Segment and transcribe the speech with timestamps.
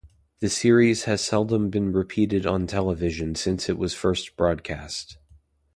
[0.39, 5.19] The series has seldom been repeated on television since it was first broadcast.